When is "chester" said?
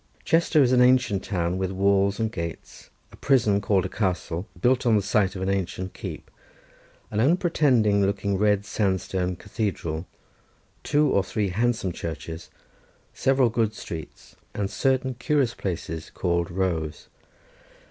0.25-0.63